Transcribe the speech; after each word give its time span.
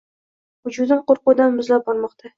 Vujudim 0.69 1.05
qo’rquvdan 1.13 1.55
muzlab 1.59 1.89
bormoqda 1.91 2.29